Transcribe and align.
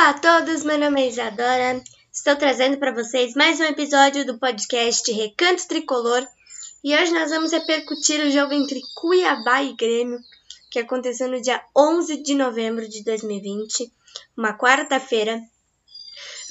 Olá 0.00 0.10
a 0.10 0.14
todos, 0.14 0.64
meu 0.64 0.78
nome 0.78 1.02
é 1.02 1.08
Isadora. 1.08 1.78
Estou 2.10 2.34
trazendo 2.34 2.78
para 2.78 2.90
vocês 2.90 3.34
mais 3.34 3.60
um 3.60 3.64
episódio 3.64 4.24
do 4.24 4.38
podcast 4.38 5.12
Recanto 5.12 5.68
Tricolor 5.68 6.26
e 6.82 6.96
hoje 6.96 7.12
nós 7.12 7.28
vamos 7.28 7.52
repercutir 7.52 8.18
o 8.24 8.30
jogo 8.30 8.54
entre 8.54 8.80
Cuiabá 8.94 9.62
e 9.62 9.74
Grêmio, 9.74 10.18
que 10.70 10.78
aconteceu 10.78 11.28
no 11.28 11.38
dia 11.42 11.62
11 11.76 12.22
de 12.22 12.34
novembro 12.34 12.88
de 12.88 13.04
2020, 13.04 13.92
uma 14.34 14.56
quarta-feira, 14.56 15.38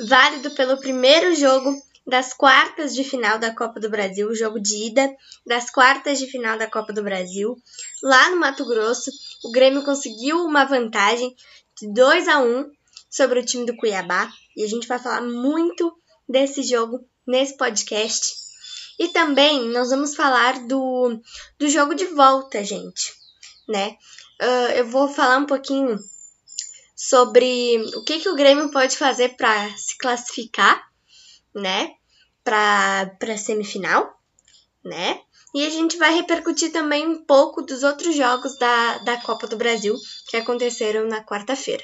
válido 0.07 0.51
pelo 0.51 0.79
primeiro 0.79 1.33
jogo 1.33 1.75
das 2.05 2.35
quartas 2.35 2.93
de 2.93 3.03
final 3.03 3.39
da 3.39 3.51
Copa 3.51 3.79
do 3.79 3.89
Brasil, 3.89 4.29
o 4.29 4.35
jogo 4.35 4.59
de 4.59 4.89
ida 4.89 5.11
das 5.43 5.71
quartas 5.71 6.19
de 6.19 6.27
final 6.27 6.55
da 6.55 6.69
Copa 6.69 6.93
do 6.93 7.01
Brasil, 7.01 7.57
lá 8.03 8.29
no 8.29 8.37
Mato 8.37 8.63
Grosso. 8.63 9.09
O 9.43 9.51
Grêmio 9.51 9.83
conseguiu 9.83 10.37
uma 10.45 10.65
vantagem 10.65 11.35
de 11.81 11.91
2 11.91 12.27
a 12.27 12.41
1 12.41 12.78
sobre 13.09 13.39
o 13.39 13.45
time 13.45 13.65
do 13.65 13.75
Cuiabá 13.75 14.31
e 14.55 14.63
a 14.63 14.67
gente 14.67 14.87
vai 14.87 14.99
falar 14.99 15.21
muito 15.21 15.95
desse 16.27 16.63
jogo 16.63 17.05
nesse 17.25 17.57
podcast. 17.57 18.35
E 18.99 19.07
também 19.09 19.69
nós 19.69 19.89
vamos 19.89 20.15
falar 20.15 20.67
do, 20.67 21.21
do 21.57 21.69
jogo 21.69 21.95
de 21.95 22.05
volta, 22.07 22.63
gente, 22.63 23.13
né? 23.67 23.97
Uh, 24.41 24.71
eu 24.75 24.87
vou 24.87 25.07
falar 25.07 25.37
um 25.37 25.45
pouquinho 25.45 25.97
sobre 26.95 27.77
o 27.95 28.03
que, 28.03 28.19
que 28.19 28.29
o 28.29 28.35
Grêmio 28.35 28.69
pode 28.71 28.97
fazer 28.97 29.37
para 29.37 29.69
se 29.77 29.97
classificar, 29.97 30.89
né? 31.55 31.95
Para 32.43 33.15
a 33.21 33.37
semifinal, 33.37 34.19
né? 34.83 35.21
E 35.55 35.65
a 35.65 35.69
gente 35.69 35.97
vai 35.97 36.13
repercutir 36.13 36.71
também 36.71 37.07
um 37.07 37.23
pouco 37.23 37.61
dos 37.61 37.83
outros 37.83 38.15
jogos 38.15 38.57
da, 38.57 38.97
da 38.99 39.17
Copa 39.21 39.47
do 39.47 39.57
Brasil 39.57 39.95
que 40.27 40.37
aconteceram 40.37 41.07
na 41.07 41.23
quarta-feira. 41.23 41.83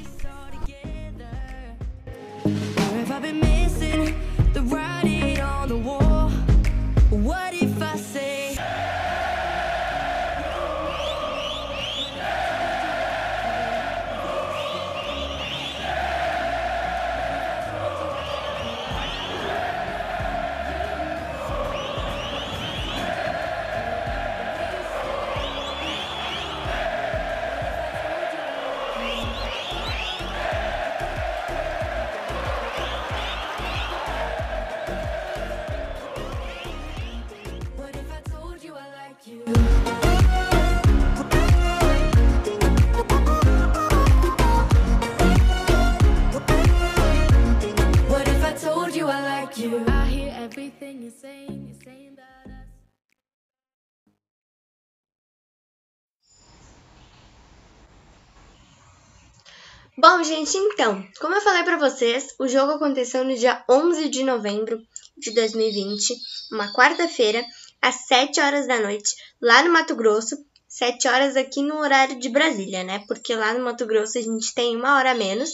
Bom, 59.97 60.23
gente, 60.23 60.55
então, 60.55 61.03
como 61.19 61.33
eu 61.33 61.41
falei 61.41 61.63
para 61.63 61.77
vocês, 61.77 62.27
o 62.39 62.47
jogo 62.47 62.73
aconteceu 62.73 63.23
no 63.23 63.35
dia 63.35 63.63
11 63.67 64.07
de 64.07 64.23
novembro 64.23 64.79
de 65.17 65.33
2020, 65.33 66.15
uma 66.51 66.71
quarta-feira, 66.71 67.43
às 67.81 68.07
7 68.07 68.39
horas 68.39 68.67
da 68.67 68.79
noite, 68.79 69.15
lá 69.41 69.63
no 69.63 69.73
Mato 69.73 69.95
Grosso, 69.95 70.37
7 70.67 71.07
horas 71.07 71.35
aqui 71.35 71.63
no 71.63 71.79
horário 71.79 72.19
de 72.19 72.29
Brasília, 72.29 72.83
né? 72.83 73.03
Porque 73.07 73.35
lá 73.35 73.51
no 73.53 73.63
Mato 73.63 73.85
Grosso 73.87 74.19
a 74.19 74.21
gente 74.21 74.53
tem 74.53 74.75
uma 74.75 74.95
hora 74.95 75.15
menos, 75.15 75.49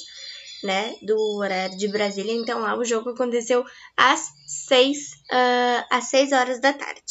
né, 0.64 0.96
do 1.02 1.18
horário 1.38 1.78
de 1.78 1.88
Brasília, 1.88 2.34
então 2.34 2.60
lá 2.60 2.78
o 2.78 2.86
jogo 2.86 3.12
aconteceu 3.12 3.64
às 3.96 4.32
6, 4.46 4.98
uh, 4.98 5.86
às 5.90 6.06
6 6.06 6.32
horas 6.32 6.60
da 6.60 6.74
tarde. 6.74 7.02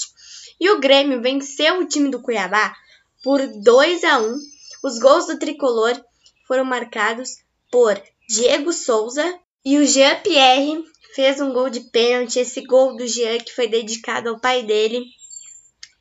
E 0.58 0.70
o 0.70 0.80
Grêmio 0.80 1.20
venceu 1.20 1.80
o 1.80 1.86
time 1.86 2.10
do 2.10 2.22
Cuiabá 2.22 2.74
por 3.22 3.46
2 3.46 4.04
a 4.04 4.18
1. 4.18 4.38
Os 4.82 4.98
gols 4.98 5.26
do 5.26 5.38
tricolor 5.38 6.00
foram 6.46 6.64
marcados 6.64 7.38
por 7.70 8.00
Diego 8.28 8.72
Souza 8.72 9.38
e 9.64 9.78
o 9.78 9.86
Jean 9.86 10.20
Pierre 10.20 10.84
fez 11.14 11.40
um 11.40 11.52
gol 11.52 11.68
de 11.68 11.80
pênalti. 11.80 12.38
Esse 12.38 12.62
gol 12.62 12.96
do 12.96 13.06
Jean 13.06 13.38
que 13.38 13.54
foi 13.54 13.68
dedicado 13.68 14.28
ao 14.28 14.38
pai 14.38 14.62
dele, 14.62 15.04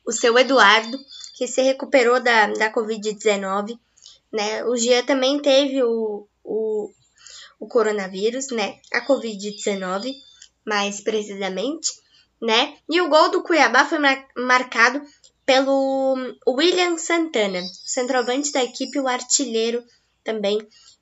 o 0.06 0.12
seu 0.12 0.38
Eduardo, 0.38 0.98
que 1.36 1.46
se 1.46 1.62
recuperou 1.62 2.20
da, 2.20 2.46
da 2.46 2.72
Covid-19. 2.72 3.78
Né? 4.32 4.64
O 4.64 4.76
Jean 4.76 5.04
também 5.04 5.40
teve 5.40 5.82
o, 5.82 6.26
o, 6.44 6.90
o 7.58 7.66
coronavírus, 7.66 8.50
né? 8.50 8.78
A 8.92 9.06
Covid-19, 9.06 10.12
mais 10.64 11.00
precisamente, 11.00 11.90
né? 12.40 12.76
E 12.88 13.00
o 13.00 13.08
gol 13.08 13.30
do 13.30 13.42
Cuiabá 13.42 13.84
foi 13.84 13.98
mar 13.98 14.26
marcado 14.36 15.02
pelo 15.44 16.16
William 16.48 16.98
Santana, 16.98 17.62
centroavante 17.84 18.50
da 18.52 18.64
equipe, 18.64 18.98
o 18.98 19.06
artilheiro 19.06 19.84
também 20.24 20.58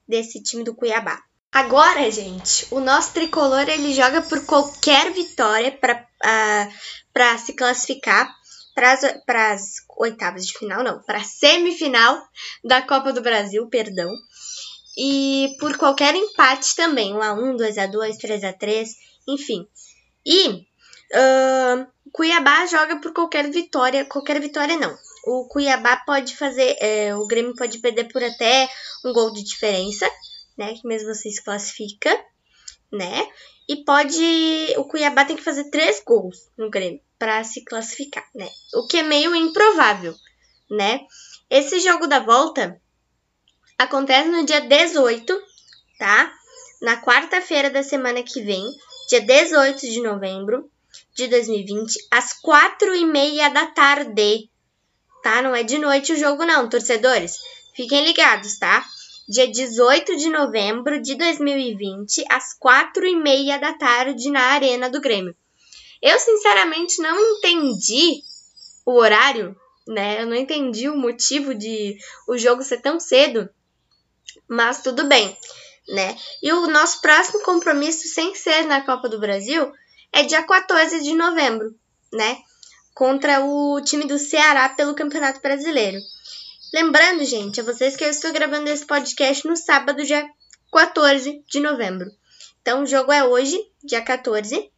desse 0.06 0.42
time 0.42 0.62
do 0.62 0.74
Cuiabá. 0.74 1.22
Agora, 1.50 2.10
gente, 2.10 2.66
o 2.70 2.80
nosso 2.80 3.12
tricolor 3.14 3.68
ele 3.68 3.94
joga 3.94 4.20
por 4.20 4.44
qualquer 4.44 5.12
vitória 5.12 5.72
para 5.72 6.04
uh, 6.24 7.38
se 7.38 7.52
classificar 7.54 8.28
para 8.74 9.52
as 9.52 9.74
oitavas 9.96 10.46
de 10.46 10.58
final, 10.58 10.82
não, 10.82 11.00
para 11.02 11.22
semifinal 11.22 12.20
da 12.64 12.82
Copa 12.82 13.12
do 13.12 13.22
Brasil, 13.22 13.66
perdão. 13.68 14.12
E 14.96 15.56
por 15.58 15.76
qualquer 15.76 16.14
empate 16.14 16.76
também, 16.76 17.14
1 17.14 17.22
a 17.22 17.32
1, 17.32 17.56
2 17.56 17.78
a 17.78 17.86
2, 17.86 18.16
3 18.16 18.44
a 18.44 18.52
3, 18.52 18.88
enfim. 19.28 19.66
E 20.24 20.48
uh, 20.48 21.86
Cuiabá 22.12 22.66
joga 22.66 23.00
por 23.00 23.12
qualquer 23.12 23.50
vitória, 23.50 24.04
qualquer 24.04 24.40
vitória 24.40 24.76
não 24.76 24.96
o 25.26 25.46
Cuiabá 25.48 25.96
pode 25.96 26.36
fazer, 26.36 26.76
é, 26.80 27.14
o 27.16 27.26
Grêmio 27.26 27.54
pode 27.54 27.78
perder 27.78 28.04
por 28.12 28.22
até 28.22 28.68
um 29.04 29.12
gol 29.12 29.32
de 29.32 29.42
diferença, 29.42 30.08
né? 30.56 30.74
Que 30.74 30.86
mesmo 30.86 31.12
você 31.12 31.30
se 31.30 31.42
classifica, 31.42 32.10
né? 32.92 33.26
E 33.68 33.76
pode, 33.84 34.74
o 34.76 34.84
Cuiabá 34.84 35.24
tem 35.24 35.36
que 35.36 35.42
fazer 35.42 35.70
três 35.70 36.02
gols 36.04 36.50
no 36.56 36.68
Grêmio 36.68 37.00
para 37.18 37.42
se 37.42 37.64
classificar, 37.64 38.24
né? 38.34 38.48
O 38.74 38.86
que 38.86 38.98
é 38.98 39.02
meio 39.02 39.34
improvável, 39.34 40.14
né? 40.70 41.00
Esse 41.48 41.80
jogo 41.80 42.06
da 42.06 42.20
volta 42.20 42.80
acontece 43.78 44.28
no 44.28 44.44
dia 44.44 44.60
18, 44.60 45.38
tá? 45.98 46.32
Na 46.80 47.00
quarta-feira 47.00 47.70
da 47.70 47.82
semana 47.82 48.22
que 48.22 48.42
vem, 48.42 48.64
dia 49.08 49.20
18 49.20 49.80
de 49.80 50.00
novembro 50.00 50.70
de 51.14 51.28
2020, 51.28 51.96
às 52.10 52.32
quatro 52.32 52.94
e 52.94 53.04
meia 53.04 53.48
da 53.48 53.66
tarde, 53.66 54.50
tá? 55.22 55.42
Não 55.42 55.54
é 55.54 55.62
de 55.62 55.78
noite 55.78 56.12
o 56.12 56.16
jogo, 56.16 56.44
não, 56.44 56.68
torcedores. 56.68 57.36
Fiquem 57.74 58.04
ligados, 58.04 58.58
tá? 58.58 58.84
Dia 59.28 59.48
18 59.48 60.16
de 60.16 60.28
novembro 60.28 61.00
de 61.00 61.14
2020, 61.14 62.24
às 62.28 62.52
quatro 62.52 63.06
e 63.06 63.16
meia 63.16 63.58
da 63.58 63.72
tarde, 63.72 64.30
na 64.30 64.40
Arena 64.40 64.90
do 64.90 65.00
Grêmio. 65.00 65.34
Eu, 66.02 66.18
sinceramente, 66.18 67.00
não 67.00 67.18
entendi 67.18 68.22
o 68.84 68.92
horário, 68.92 69.56
né? 69.88 70.20
Eu 70.22 70.26
não 70.26 70.36
entendi 70.36 70.88
o 70.88 70.96
motivo 70.96 71.54
de 71.54 71.96
o 72.28 72.36
jogo 72.36 72.62
ser 72.62 72.82
tão 72.82 73.00
cedo, 73.00 73.48
mas 74.48 74.82
tudo 74.82 75.04
bem, 75.06 75.36
né? 75.88 76.16
E 76.42 76.52
o 76.52 76.66
nosso 76.66 77.00
próximo 77.00 77.42
compromisso, 77.42 78.08
sem 78.08 78.34
ser 78.34 78.64
na 78.64 78.80
Copa 78.82 79.08
do 79.08 79.18
Brasil, 79.18 79.72
é 80.12 80.22
dia 80.22 80.42
14 80.42 81.02
de 81.02 81.14
novembro, 81.14 81.74
né? 82.12 82.38
contra 82.94 83.44
o 83.44 83.80
time 83.80 84.06
do 84.06 84.18
Ceará 84.18 84.68
pelo 84.68 84.94
Campeonato 84.94 85.40
Brasileiro. 85.40 85.98
Lembrando, 86.72 87.24
gente, 87.24 87.60
a 87.60 87.64
vocês 87.64 87.96
que 87.96 88.04
eu 88.04 88.08
estou 88.08 88.32
gravando 88.32 88.70
esse 88.70 88.86
podcast 88.86 89.46
no 89.46 89.56
sábado, 89.56 90.04
dia 90.04 90.24
14 90.72 91.42
de 91.48 91.60
novembro. 91.60 92.10
Então, 92.62 92.82
o 92.82 92.86
jogo 92.86 93.12
é 93.12 93.24
hoje, 93.24 93.60
dia 93.82 94.00
14, 94.00 94.56
uh, 94.56 94.70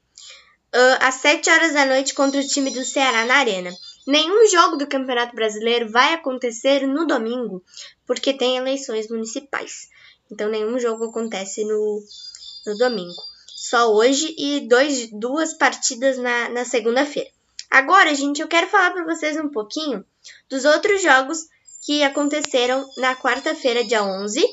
às 1.01 1.17
7 1.17 1.49
horas 1.51 1.73
da 1.75 1.85
noite, 1.85 2.15
contra 2.15 2.41
o 2.41 2.47
time 2.47 2.71
do 2.71 2.85
Ceará 2.85 3.25
na 3.25 3.37
Arena. 3.37 3.71
Nenhum 4.06 4.49
jogo 4.49 4.76
do 4.76 4.87
Campeonato 4.87 5.35
Brasileiro 5.35 5.91
vai 5.91 6.14
acontecer 6.14 6.87
no 6.87 7.06
domingo, 7.06 7.62
porque 8.06 8.32
tem 8.32 8.56
eleições 8.56 9.08
municipais. 9.08 9.88
Então, 10.31 10.49
nenhum 10.49 10.79
jogo 10.79 11.05
acontece 11.05 11.64
no, 11.64 12.03
no 12.67 12.79
domingo. 12.79 13.20
Só 13.47 13.93
hoje 13.93 14.35
e 14.38 14.61
dois, 14.69 15.11
duas 15.11 15.55
partidas 15.55 16.19
na, 16.19 16.49
na 16.50 16.64
segunda-feira. 16.64 17.31
Agora, 17.70 18.14
gente, 18.14 18.41
eu 18.41 18.49
quero 18.49 18.69
falar 18.69 18.93
para 18.93 19.05
vocês 19.05 19.37
um 19.37 19.49
pouquinho 19.49 20.05
dos 20.49 20.64
outros 20.64 21.02
jogos 21.02 21.47
que 21.85 22.02
aconteceram 22.02 22.88
na 22.97 23.17
quarta-feira, 23.17 23.85
dia 23.85 24.05
11, 24.05 24.44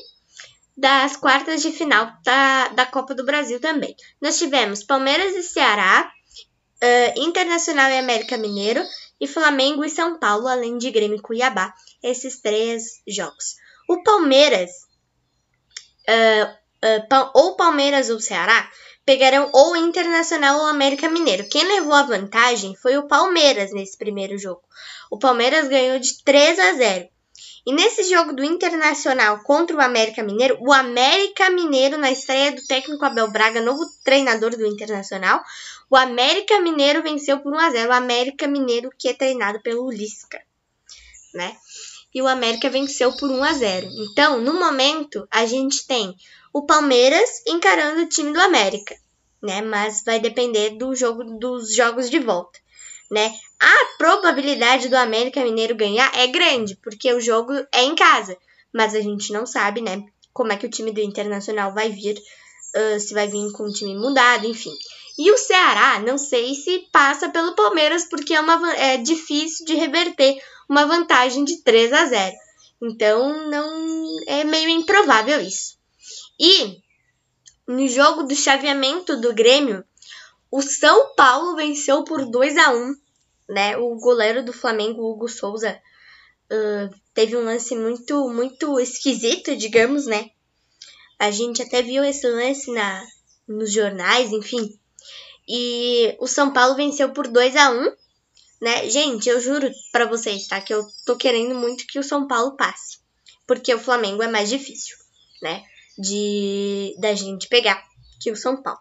das 0.76 1.16
quartas 1.16 1.62
de 1.62 1.70
final 1.70 2.12
da, 2.24 2.68
da 2.68 2.86
Copa 2.86 3.14
do 3.14 3.24
Brasil 3.24 3.60
também. 3.60 3.94
Nós 4.20 4.38
tivemos 4.38 4.82
Palmeiras 4.82 5.34
e 5.34 5.42
Ceará, 5.42 6.10
uh, 6.84 7.20
Internacional 7.20 7.90
e 7.90 7.98
América 7.98 8.36
Mineiro 8.36 8.82
e 9.20 9.26
Flamengo 9.26 9.84
e 9.84 9.90
São 9.90 10.18
Paulo, 10.18 10.46
além 10.46 10.76
de 10.76 10.90
Grêmio 10.90 11.16
e 11.16 11.22
Cuiabá. 11.22 11.72
Esses 12.02 12.40
três 12.40 13.00
jogos. 13.08 13.56
O 13.88 14.02
Palmeiras, 14.02 14.70
uh, 16.08 16.50
uh, 16.86 17.30
ou 17.34 17.56
Palmeiras 17.56 18.10
ou 18.10 18.20
Ceará, 18.20 18.70
pegarão 19.04 19.50
ou 19.52 19.76
Internacional 19.76 20.60
ou 20.60 20.66
América 20.66 21.08
Mineiro. 21.08 21.48
Quem 21.48 21.66
levou 21.66 21.94
a 21.94 22.02
vantagem 22.02 22.74
foi 22.76 22.96
o 22.96 23.08
Palmeiras 23.08 23.72
nesse 23.72 23.96
primeiro 23.96 24.36
jogo. 24.38 24.62
O 25.10 25.18
Palmeiras 25.18 25.68
ganhou 25.68 25.98
de 25.98 26.22
3 26.22 26.58
a 26.58 26.72
0. 26.74 27.08
E 27.66 27.72
nesse 27.72 28.04
jogo 28.04 28.32
do 28.32 28.44
Internacional 28.44 29.42
contra 29.42 29.76
o 29.76 29.80
América 29.80 30.22
Mineiro, 30.22 30.58
o 30.60 30.72
América 30.72 31.48
Mineiro, 31.50 31.96
na 31.96 32.10
estreia 32.10 32.52
do 32.52 32.66
técnico 32.66 33.04
Abel 33.04 33.30
Braga, 33.30 33.60
novo 33.60 33.84
treinador 34.04 34.56
do 34.56 34.66
Internacional, 34.66 35.42
o 35.90 35.96
América 35.96 36.60
Mineiro 36.60 37.02
venceu 37.02 37.40
por 37.40 37.52
1 37.52 37.58
a 37.58 37.70
0 37.70 37.90
O 37.90 37.94
América 37.94 38.46
Mineiro 38.46 38.90
que 38.98 39.08
é 39.08 39.14
treinado 39.14 39.60
pelo 39.62 39.90
Lisca, 39.90 40.40
né? 41.34 41.56
E 42.14 42.22
o 42.22 42.28
América 42.28 42.70
venceu 42.70 43.16
por 43.16 43.30
1 43.30 43.42
a 43.42 43.52
0. 43.52 43.88
Então, 44.10 44.40
no 44.40 44.54
momento, 44.54 45.26
a 45.30 45.46
gente 45.46 45.86
tem 45.86 46.14
o 46.52 46.66
Palmeiras 46.66 47.42
encarando 47.46 48.02
o 48.02 48.08
time 48.08 48.32
do 48.32 48.40
América, 48.40 48.94
né? 49.42 49.60
Mas 49.62 50.04
vai 50.04 50.20
depender 50.20 50.76
do 50.76 50.94
jogo 50.94 51.24
dos 51.38 51.74
jogos 51.74 52.08
de 52.08 52.18
volta, 52.18 52.60
né? 53.14 53.32
A 53.60 53.96
probabilidade 53.96 54.88
do 54.88 54.96
América 54.96 55.42
Mineiro 55.42 55.76
ganhar 55.76 56.10
é 56.14 56.26
grande, 56.26 56.76
porque 56.82 57.12
o 57.12 57.20
jogo 57.20 57.52
é 57.72 57.84
em 57.84 57.94
casa, 57.94 58.36
mas 58.72 58.94
a 58.94 59.00
gente 59.00 59.32
não 59.32 59.46
sabe, 59.46 59.80
né? 59.80 60.04
Como 60.32 60.52
é 60.52 60.56
que 60.56 60.66
o 60.66 60.70
time 60.70 60.90
do 60.90 61.00
Internacional 61.00 61.72
vai 61.72 61.90
vir, 61.90 62.18
uh, 62.18 62.98
se 62.98 63.14
vai 63.14 63.28
vir 63.28 63.52
com 63.52 63.62
o 63.62 63.72
time 63.72 63.94
mudado, 63.94 64.46
enfim. 64.48 64.72
E 65.16 65.30
o 65.30 65.38
Ceará, 65.38 66.00
não 66.00 66.18
sei 66.18 66.56
se 66.56 66.88
passa 66.90 67.28
pelo 67.28 67.54
Palmeiras, 67.54 68.04
porque 68.04 68.34
é, 68.34 68.40
uma, 68.40 68.74
é 68.74 68.96
difícil 68.96 69.64
de 69.64 69.74
reverter 69.74 70.36
uma 70.68 70.84
vantagem 70.84 71.44
de 71.44 71.62
3 71.62 71.92
a 71.92 72.06
0. 72.06 72.36
Então, 72.82 73.48
não 73.48 74.16
é 74.26 74.42
meio 74.42 74.68
improvável 74.68 75.40
isso. 75.40 75.78
E 76.38 76.78
no 77.68 77.86
jogo 77.86 78.24
do 78.24 78.34
chaveamento 78.34 79.16
do 79.16 79.32
Grêmio, 79.32 79.84
o 80.50 80.60
São 80.60 81.14
Paulo 81.14 81.54
venceu 81.54 82.02
por 82.02 82.26
2 82.26 82.56
a 82.56 82.70
1 82.72 83.03
né? 83.48 83.76
O 83.76 83.96
goleiro 83.96 84.44
do 84.44 84.52
Flamengo, 84.52 85.02
Hugo 85.02 85.28
Souza, 85.28 85.80
uh, 86.50 86.94
teve 87.12 87.36
um 87.36 87.44
lance 87.44 87.76
muito, 87.76 88.28
muito 88.28 88.78
esquisito, 88.80 89.56
digamos, 89.56 90.06
né? 90.06 90.30
A 91.18 91.30
gente 91.30 91.62
até 91.62 91.82
viu 91.82 92.04
esse 92.04 92.26
lance 92.26 92.72
na, 92.72 93.04
nos 93.46 93.72
jornais, 93.72 94.32
enfim. 94.32 94.78
E 95.46 96.16
o 96.18 96.26
São 96.26 96.52
Paulo 96.52 96.74
venceu 96.74 97.12
por 97.12 97.28
2 97.28 97.56
a 97.56 97.70
1 97.70 97.92
né? 98.60 98.88
Gente, 98.88 99.28
eu 99.28 99.40
juro 99.40 99.70
para 99.92 100.06
vocês, 100.06 100.46
tá? 100.46 100.60
Que 100.60 100.72
eu 100.72 100.86
tô 101.04 101.16
querendo 101.16 101.54
muito 101.54 101.86
que 101.86 101.98
o 101.98 102.04
São 102.04 102.26
Paulo 102.26 102.56
passe. 102.56 102.98
Porque 103.46 103.74
o 103.74 103.78
Flamengo 103.78 104.22
é 104.22 104.28
mais 104.28 104.48
difícil, 104.48 104.96
né? 105.42 105.62
de 105.98 106.94
da 106.98 107.14
gente 107.14 107.48
pegar 107.48 107.82
que 108.20 108.30
o 108.30 108.36
São 108.36 108.62
Paulo. 108.62 108.80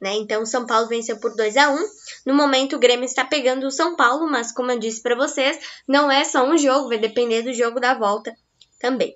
Né? 0.00 0.14
Então, 0.14 0.42
o 0.42 0.46
São 0.46 0.64
Paulo 0.66 0.88
venceu 0.88 1.18
por 1.18 1.36
2 1.36 1.56
a 1.58 1.70
1 1.70 1.78
No 2.26 2.34
momento, 2.34 2.76
o 2.76 2.78
Grêmio 2.78 3.04
está 3.04 3.24
pegando 3.24 3.66
o 3.66 3.70
São 3.70 3.96
Paulo, 3.96 4.30
mas 4.30 4.50
como 4.50 4.70
eu 4.70 4.78
disse 4.78 5.02
para 5.02 5.14
vocês, 5.14 5.58
não 5.86 6.10
é 6.10 6.24
só 6.24 6.44
um 6.44 6.56
jogo, 6.56 6.88
vai 6.88 6.98
depender 6.98 7.42
do 7.42 7.52
jogo 7.52 7.78
da 7.78 7.92
volta 7.92 8.34
também. 8.78 9.14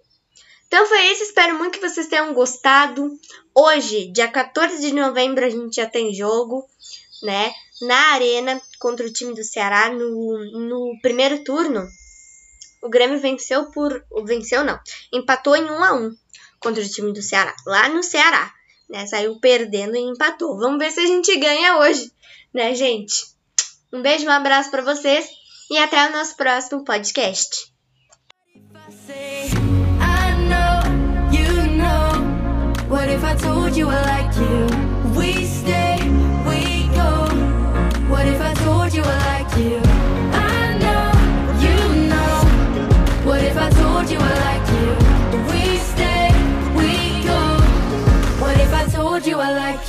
Então 0.66 0.86
foi 0.86 1.00
isso, 1.12 1.22
espero 1.22 1.56
muito 1.56 1.78
que 1.78 1.88
vocês 1.88 2.08
tenham 2.08 2.34
gostado. 2.34 3.18
Hoje, 3.54 4.10
dia 4.12 4.28
14 4.28 4.80
de 4.80 4.92
novembro, 4.92 5.44
a 5.44 5.48
gente 5.48 5.76
já 5.76 5.86
tem 5.86 6.12
jogo, 6.12 6.68
né? 7.22 7.52
Na 7.82 8.12
Arena 8.12 8.60
contra 8.78 9.06
o 9.06 9.12
time 9.12 9.34
do 9.34 9.44
Ceará 9.44 9.90
no, 9.90 10.38
no 10.68 10.98
primeiro 11.00 11.44
turno. 11.44 11.86
O 12.82 12.88
Grêmio 12.88 13.20
venceu 13.20 13.70
por. 13.70 14.04
Venceu 14.24 14.64
não. 14.64 14.78
Empatou 15.12 15.56
em 15.56 15.64
1 15.64 15.84
a 15.84 15.94
1 15.94 16.10
contra 16.60 16.82
o 16.82 16.88
time 16.88 17.12
do 17.12 17.22
Ceará, 17.22 17.54
lá 17.66 17.88
no 17.88 18.02
Ceará, 18.02 18.52
né? 18.94 19.06
Saiu 19.06 19.38
perdendo 19.40 19.96
e 19.96 20.00
empatou. 20.00 20.56
Vamos 20.56 20.78
ver 20.78 20.92
se 20.92 21.00
a 21.00 21.06
gente 21.06 21.36
ganha 21.36 21.78
hoje, 21.78 22.12
né, 22.54 22.74
gente? 22.74 23.26
Um 23.92 24.00
beijo, 24.00 24.26
um 24.26 24.30
abraço 24.30 24.70
para 24.70 24.82
vocês 24.82 25.26
e 25.70 25.76
até 25.78 26.08
o 26.08 26.12
nosso 26.12 26.36
próximo 26.36 26.84
podcast. 26.84 27.72
What 32.88 33.08
if 33.08 33.24
I 33.24 33.34
told 33.34 33.76
you 33.76 33.88
I 33.88 34.02
like 34.02 34.36
you? 34.38 34.68
We 35.18 35.44
stay, 35.44 35.93